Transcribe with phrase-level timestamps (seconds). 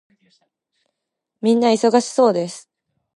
[1.41, 2.71] 皆忙しそうです。